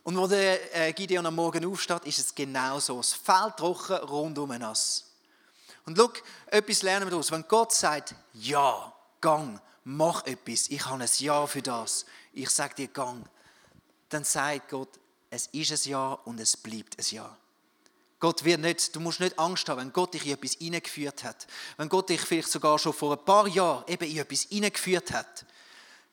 [0.04, 2.98] Und wo der äh, Gideon am Morgen aufsteht, ist es genau so.
[2.98, 5.06] Das Fell trocken, rundum nass.
[5.86, 6.12] Und schau,
[6.48, 7.32] etwas lernen wir daraus.
[7.32, 12.76] Wenn Gott sagt, ja, gang, mach etwas, ich habe ein Ja für das, ich sage
[12.76, 13.26] dir, gang,
[14.10, 14.90] dann sagt Gott,
[15.30, 17.38] es ist ein Ja und es bleibt ein Ja.
[18.20, 21.48] Gott wird nicht, du musst nicht Angst haben, wenn Gott dich in etwas hineingeführt hat,
[21.78, 25.46] wenn Gott dich vielleicht sogar schon vor ein paar Jahren eben in etwas hineingeführt hat.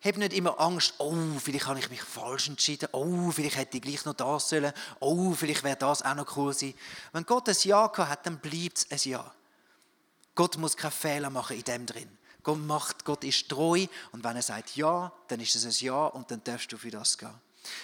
[0.01, 3.83] Hab nicht immer Angst, oh, vielleicht habe ich mich falsch entschieden, oh, vielleicht hätte ich
[3.83, 6.75] gleich noch das sollen, oh, vielleicht wäre das auch noch cool sein.
[7.13, 9.35] Wenn Gott ein Ja hat, dann bleibt es ein Ja.
[10.37, 12.19] Gott muss keine Fehler machen in dem drin.
[12.45, 16.07] Gott macht, Gott ist treu und wenn er sagt Ja, dann ist es ein Ja
[16.07, 17.35] und dann darfst du für das gehen.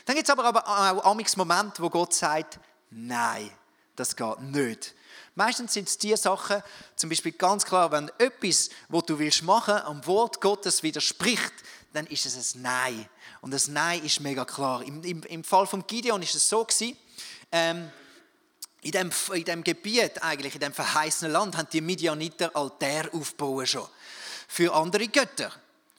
[0.04, 3.50] Dann gibt es aber, aber auch amix Momente, wo Gott sagt, nein,
[3.96, 4.94] das geht nicht.
[5.34, 6.62] Meistens sind es die Sachen,
[6.96, 11.52] zum Beispiel ganz klar, wenn etwas, was du willst machen, am Wort Gottes widerspricht,
[11.92, 13.08] dann ist es ein Nein.
[13.40, 14.82] Und das Nein ist mega klar.
[14.82, 16.96] Im, im, im Fall von Gideon ist es so gewesen,
[17.52, 17.90] ähm,
[18.82, 23.68] in dem, in dem Gebiet, eigentlich, in dem verheißenen Land, haben die Midianiter Altar aufgebaut
[23.68, 23.86] schon.
[24.52, 25.52] Für andere Götter.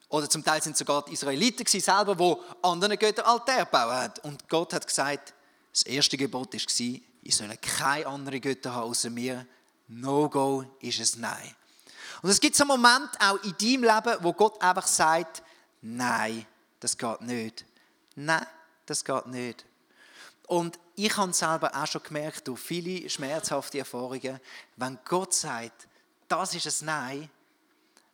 [0.09, 2.35] Oder zum Teil sind sogar die Israeliten selber, die
[2.67, 4.13] anderen Göttern Altar bauen haben.
[4.23, 5.33] Und Gott hat gesagt,
[5.71, 9.47] das erste Gebot war, ich soll keine anderen Götter haben außer mir.
[9.87, 11.55] No-Go ist es Nein.
[12.21, 15.43] Und es gibt so einen Moment auch in deinem Leben, wo Gott einfach sagt,
[15.81, 16.45] nein,
[16.81, 17.63] das geht nicht.
[18.15, 18.45] Nein,
[18.85, 19.65] das geht nicht.
[20.47, 24.41] Und ich habe selber auch schon gemerkt, durch viele schmerzhafte Erfahrungen,
[24.75, 25.87] wenn Gott sagt,
[26.27, 27.29] das ist ein Nein,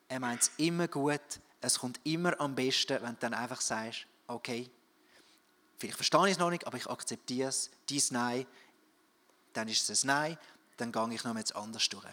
[0.09, 1.21] er meint es immer gut,
[1.61, 4.69] es kommt immer am besten, wenn du dann einfach sagst, okay,
[5.77, 8.45] vielleicht verstehe ich es noch nicht, aber ich akzeptiere es, dies Nein,
[9.53, 10.37] dann ist es ein Nein,
[10.77, 12.05] dann gehe ich noch mal jetzt anders durch.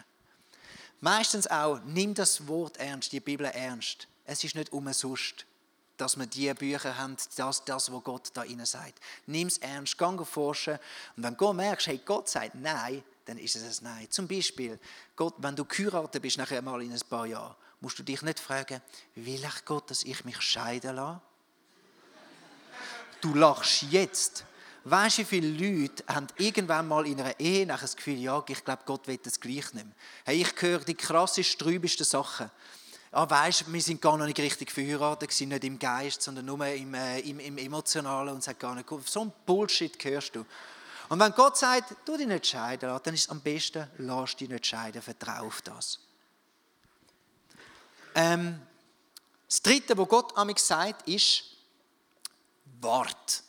[1.01, 4.07] Meistens auch, nimm das Wort ernst, die Bibel ernst.
[4.25, 5.45] Es ist nicht umsonst,
[5.97, 8.99] dass wir diese Bücher haben, das, das was Gott da ihnen sagt.
[9.27, 10.79] Nimm es ernst, geh forschen.
[11.15, 14.07] Und wenn du merkst, hey, Gott sagt Nein, dann ist es ein Nein.
[14.09, 14.79] Zum Beispiel,
[15.15, 18.39] Gott, wenn du geheiratet bist, nachher mal in ein paar Jahren, musst du dich nicht
[18.39, 18.81] fragen,
[19.13, 21.21] will ich Gott, dass ich mich scheiden lasse?
[23.21, 24.43] Du lachst jetzt.
[24.85, 28.43] Weißt du, wie viele Leute haben irgendwann mal in einer Ehe nachher das Gefühl, ja,
[28.47, 29.85] ich glaube, Gott will das gleich nicht.
[30.23, 32.49] Hey, ich höre die krassesten, trübesten Sachen.
[33.11, 36.65] Ah, weißt, wir sind gar noch nicht richtig verheiratet, sind nicht im Geist, sondern nur
[36.65, 40.43] im, äh, im, im Emotionalen und sagt gar nicht, so ein Bullshit hörst du.
[41.09, 44.49] Und wenn Gott sagt, du dich nicht scheiden dann ist es am besten, lass dich
[44.49, 45.99] nicht scheiden, vertrau auf das.
[48.15, 48.59] Ähm,
[49.47, 51.43] das Dritte, was Gott amig sagt, ist,
[52.81, 53.43] wart.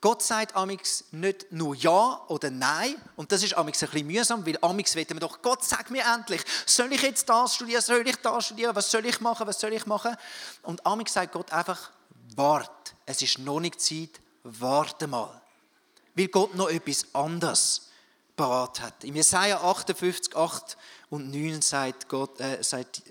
[0.00, 2.96] Gott sagt amix nicht nur Ja oder Nein.
[3.16, 6.04] Und das ist amix ein bisschen mühsam, weil amix wollen wir doch, Gott, sag mir
[6.04, 9.60] endlich, soll ich jetzt das studieren, soll ich das studieren, was soll ich machen, was
[9.60, 10.16] soll ich machen?
[10.62, 11.90] Und amix sagt Gott einfach,
[12.34, 12.94] wart.
[13.04, 15.42] Es ist noch nicht Zeit, warte mal.
[16.14, 17.90] Weil Gott noch etwas anderes
[18.36, 19.04] parat hat.
[19.04, 20.78] Im Jesaja 58, 8
[21.10, 23.02] und 9 sagt, Gott, äh, sagt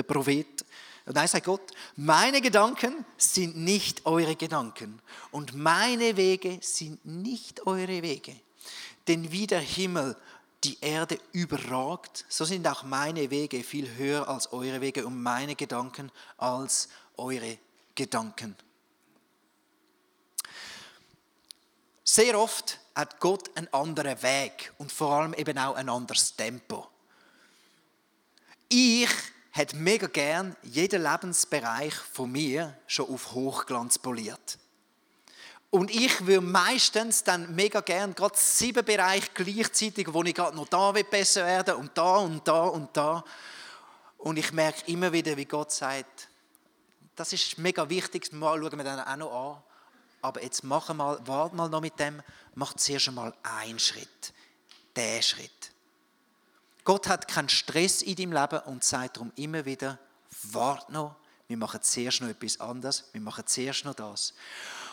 [0.00, 0.64] der Prophet,
[1.06, 7.66] und dann sagt Gott, meine Gedanken sind nicht eure Gedanken und meine Wege sind nicht
[7.66, 8.36] eure Wege.
[9.08, 10.16] Denn wie der Himmel
[10.62, 15.56] die Erde überragt, so sind auch meine Wege viel höher als eure Wege und meine
[15.56, 17.58] Gedanken als eure
[17.94, 18.54] Gedanken.
[22.04, 26.86] Sehr oft hat Gott einen anderen Weg und vor allem eben auch ein anderes Tempo.
[28.68, 29.08] Ich
[29.60, 34.58] hat mega gern jeden Lebensbereich von mir schon auf Hochglanz poliert.
[35.70, 40.66] Und ich würde meistens dann mega gern gerade sieben Bereiche gleichzeitig, wo ich gerade noch
[40.66, 43.22] da besser werden und da und da und da.
[44.18, 46.28] Und ich merke immer wieder, wie Gott sagt,
[47.14, 49.62] das ist mega wichtig, mal schauen wir dann auch noch an.
[50.22, 52.22] Aber jetzt mach mal, warte mal noch mit dem,
[52.54, 54.32] mach zuerst einmal einen Schritt.
[54.96, 55.59] Der Schritt.
[56.84, 59.98] Gott hat keinen Stress in deinem Leben und sagt darum immer wieder,
[60.44, 61.16] warte noch,
[61.48, 64.34] wir machen zuerst noch etwas anderes, wir machen zuerst noch das.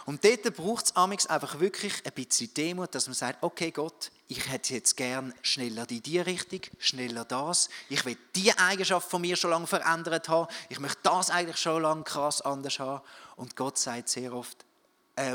[0.07, 4.49] Und dort braucht es einfach wirklich ein bisschen Demut, dass man sagt, okay Gott, ich
[4.49, 7.69] hätte jetzt gern schneller in die Richtung, schneller das.
[7.89, 10.47] Ich will diese Eigenschaft von mir schon lange verändert haben.
[10.69, 13.03] Ich möchte das eigentlich schon lange krass anders haben.
[13.35, 14.65] Und Gott sagt sehr oft,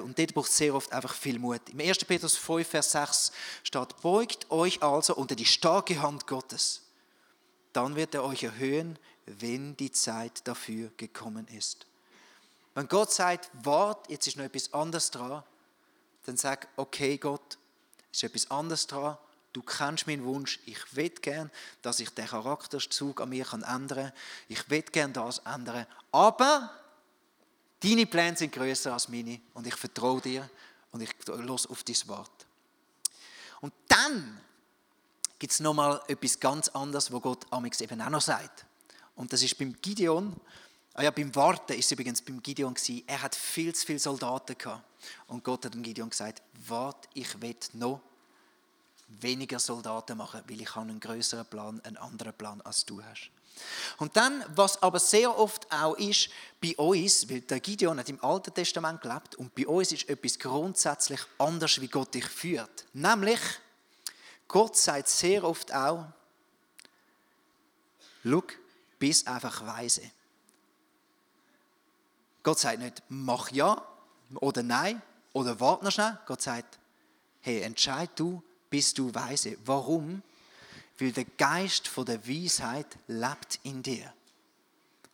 [0.03, 1.69] und dort braucht es sehr oft einfach viel Mut.
[1.71, 2.05] Im 1.
[2.05, 3.33] Petrus 5, Vers 6
[3.65, 6.83] steht, beugt euch also unter die starke Hand Gottes.
[7.73, 11.87] Dann wird er euch erhöhen, wenn die Zeit dafür gekommen ist.
[12.75, 15.43] Wenn Gott sagt, wart, jetzt ist noch etwas anderes dran,
[16.27, 17.59] dann sag, okay Gott,
[18.13, 19.19] ist etwas anderes dran,
[19.53, 21.51] du kennst meinen Wunsch, ich will gern,
[21.83, 24.13] dass ich den Charakterzug an mir ändern kann,
[24.49, 26.71] ich will gern das ändern, aber
[27.83, 30.49] Deine Pläne sind größer als meine und ich vertraue dir
[30.93, 32.47] und ich los auf dein Wort.
[33.61, 34.41] Und dann
[35.39, 38.65] gibt es nochmal etwas ganz anderes, wo Gott Amix eben auch noch sagt.
[39.17, 40.37] Und das ist beim Gideon,
[40.95, 43.99] ah ja, beim Warten ist es übrigens beim Gideon gewesen, er hat viel zu viele
[43.99, 44.85] Soldaten gehabt.
[45.27, 48.01] Und Gott hat dem Gideon gesagt, warte, ich will noch
[49.09, 53.31] weniger Soldaten machen, weil ich habe einen größeren Plan, einen anderen Plan, als du hast.
[53.99, 56.29] Und dann, was aber sehr oft auch ist,
[56.61, 60.39] bei uns, weil der Gideon hat im Alten Testament gelebt und bei uns ist etwas
[60.39, 62.87] grundsätzlich anders, wie Gott dich führt.
[62.93, 63.41] Nämlich,
[64.49, 66.07] Gott sagt sehr oft auch,
[68.25, 68.43] schau,
[68.99, 70.03] bist einfach weise.
[72.43, 73.87] Gott sagt nicht, mach ja
[74.37, 75.01] oder nein
[75.33, 76.19] oder warte noch schnell.
[76.27, 76.79] Gott sagt,
[77.41, 79.57] hey, entscheid du, bist du weise.
[79.65, 80.23] Warum?
[81.03, 84.13] Weil der Geist von der Weisheit lebt in dir.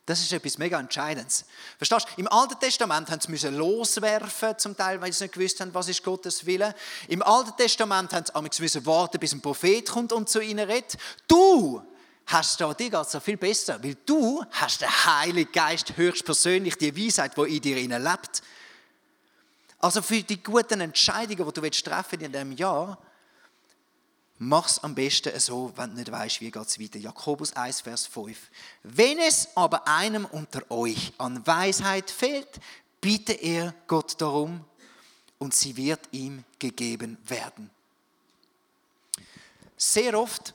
[0.05, 1.45] Das ist etwas mega Entscheidendes.
[1.77, 2.21] Verstehst du?
[2.21, 6.03] Im Alten Testament haben sie loswerfen, zum Teil, weil sie nicht gewusst haben, was ist
[6.03, 6.75] Gottes Wille.
[7.07, 10.95] Im Alten Testament haben sie warten, bis ein Prophet kommt und zu ihnen redet.
[11.27, 11.81] Du
[12.27, 16.95] hast da, dir geht es viel besser, weil du hast den Heiligen Geist höchstpersönlich, die
[16.95, 18.43] Weisheit, die in dir lebt.
[19.79, 22.99] Also für die guten Entscheidungen, die du treffen in diesem Jahr,
[24.39, 26.97] mach es am besten so, wenn du nicht weißt, wie es weiter.
[26.97, 28.37] Jakobus 1, Vers 5.
[28.83, 32.59] Wenn es aber einem unter euch an Weisheit fehlt,
[33.01, 34.65] bitte er Gott darum
[35.37, 37.69] und sie wird ihm gegeben werden.
[39.75, 40.53] Sehr oft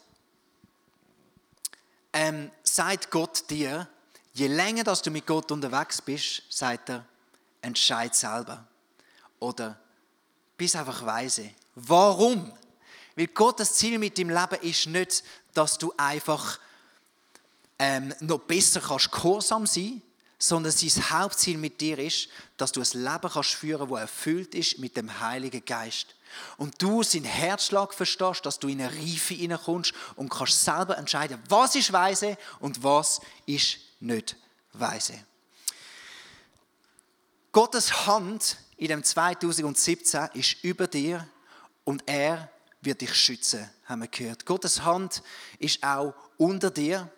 [2.12, 3.88] ähm, sagt Gott dir,
[4.32, 7.04] je länger dass du mit Gott unterwegs bist, sagt er,
[7.60, 8.66] entscheid selber.
[9.40, 9.78] Oder
[10.56, 11.50] bist einfach weise.
[11.74, 12.52] Warum?
[13.16, 16.58] Weil Gottes Ziel mit dem Leben ist nicht, dass du einfach
[17.78, 20.02] ähm, noch besser kannst gehorsam sein
[20.38, 24.78] sondern sein Hauptziel mit dir ist, dass du ein Leben kannst führen, das erfüllt ist
[24.78, 26.14] mit dem Heiligen Geist.
[26.56, 31.40] Und du seinen Herzschlag verstehst, dass du in eine Reife hineinkommst und kannst selber entscheiden,
[31.48, 34.36] was ist weise und was ist nicht
[34.72, 35.14] weise.
[37.52, 41.26] Gottes Hand in dem 2017 ist über dir
[41.84, 42.50] und er
[42.84, 44.46] wird dich schützen, haben wir gehört.
[44.46, 45.22] Gottes Hand
[45.58, 47.10] ist auch unter dir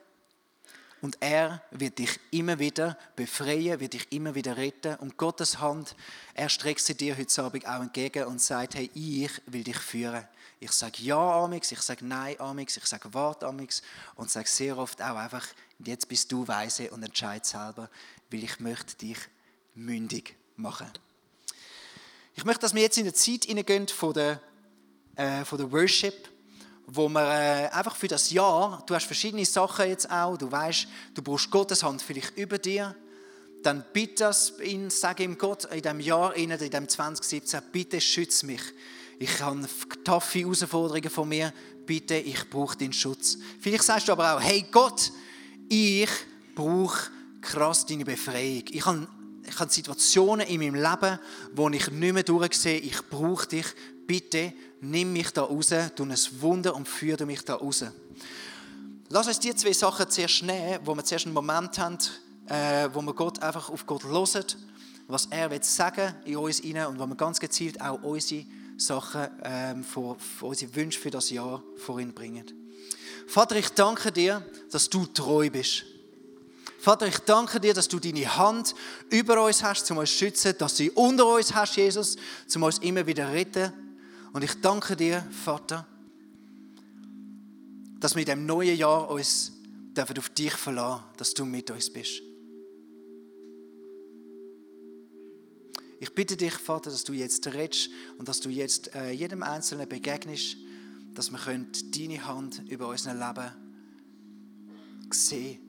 [1.03, 4.97] und er wird dich immer wieder befreien, wird dich immer wieder retten.
[4.97, 5.95] Und Gottes Hand,
[6.35, 10.27] er streckt sie dir heute Abend auch entgegen und sagt, hey, ich will dich führen.
[10.59, 13.83] Ich sage Ja amix, ich sage Nein amix, ich sage Warte amix
[14.15, 15.47] und sage sehr oft auch einfach,
[15.79, 17.91] jetzt bist du weise und entscheid selber,
[18.31, 19.19] weil ich möchte dich
[19.75, 20.91] mündig machen.
[22.35, 24.41] Ich möchte, dass wir jetzt in eine Zeit hineingehen von der,
[25.17, 26.29] äh, von der Worship
[26.87, 30.87] wo man äh, einfach für das Jahr, du hast verschiedene Sachen jetzt auch, du weißt,
[31.15, 32.95] du brauchst Gottes Hand vielleicht über dir,
[33.63, 38.45] dann bitte das ihn, sag ihm Gott in diesem Jahr, in diesem 2017, bitte schütz
[38.45, 38.63] mich.
[39.19, 39.67] Ich habe
[40.05, 41.53] taffe Herausforderungen von mir,
[41.85, 43.39] bitte, ich brauche deinen Schutz.
[43.61, 45.11] Vielleicht sagst du aber auch, hey Gott,
[45.69, 46.11] ich
[46.55, 48.65] brauche krass deine Befreiung.
[48.71, 49.09] Ich habe,
[49.49, 51.19] ich habe Situationen in meinem Leben,
[51.53, 53.67] wo ich nicht mehr durchsehe, ich brauche dich,
[54.07, 57.85] bitte nimm mich da raus, tu ein Wunder und führe mich da raus.
[59.09, 61.99] Lass uns die zwei Sachen zuerst nehmen, wo wir zuerst einen Moment haben,
[62.49, 64.45] äh, wo wir Gott einfach auf Gott hören,
[65.07, 68.45] was er will sagen in uns hinein und wo wir ganz gezielt auch unsere
[68.77, 72.45] Sachen, ähm, vor, unsere Wünsche für das Jahr vor ihn bringen.
[73.29, 75.85] Vater, ich danke dir, dass du treu bist.
[76.79, 78.75] Vater, ich danke dir, dass du deine Hand
[79.11, 82.17] über uns hast, um uns zu schützen, dass du sie unter uns hast, Jesus,
[82.55, 83.73] um uns immer wieder retten
[84.37, 85.87] und ich danke dir, Vater,
[87.99, 89.51] dass wir in diesem neuen Jahr uns
[89.97, 92.21] dürfen auf dich verlassen, dass du mit uns bist.
[96.01, 99.89] Ich bitte dich, Vater, dass du jetzt redest und dass du jetzt äh, jedem Einzelnen
[99.89, 100.59] begegnest,
[101.15, 101.39] dass wir
[101.97, 103.51] deine Hand über unser Leben
[105.11, 105.66] sehen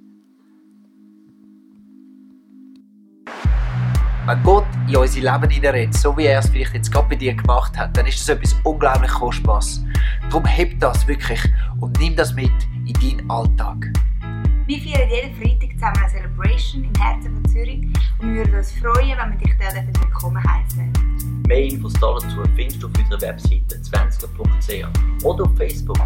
[4.27, 7.33] Wenn Gott in unser Leben hineinredet, so wie er es vielleicht jetzt gerade bei dir
[7.33, 9.85] gemacht hat, dann ist das etwas unglaublich Kostbares.
[10.29, 11.39] Darum heb das wirklich
[11.79, 12.51] und nimm das mit
[12.85, 13.77] in deinen Alltag.
[14.65, 17.87] Wir feiern jeden Freitag zusammen eine Celebration im Herzen von Zürich
[18.19, 20.91] und wir würden uns freuen, wenn wir dich dort willkommen heißen.
[21.47, 26.01] Mehr Infos dazu findest du auf unserer Webseite 20.ch oder auf Facebook.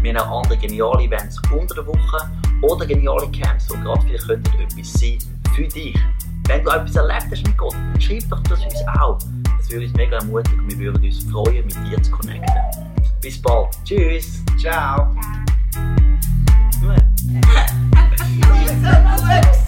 [0.00, 2.30] Wir haben auch andere geniale Events unter der Woche
[2.62, 5.18] oder geniale Camps, die gerade vielleicht etwas sein
[5.54, 5.94] für dich.
[6.46, 9.18] Wenn du etwas erlebt hast mit Gott, dann schreib doch das uns auch.
[9.58, 12.54] Das würde uns mega ermutigen und wir würden uns freuen, mit dir zu connecten.
[13.20, 13.70] Bis bald.
[13.84, 14.44] Tschüss.
[14.56, 15.12] Ciao.
[16.70, 17.06] Ciao.